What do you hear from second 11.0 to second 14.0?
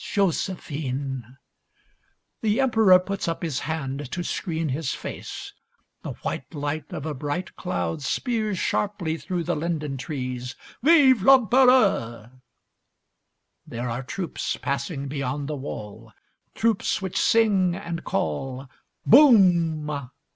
l'Empereur!' There